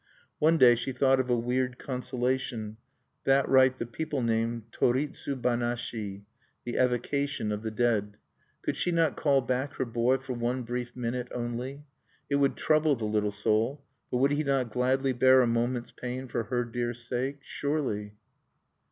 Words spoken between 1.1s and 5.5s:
of a weird consolation, that rite the people name Toritsu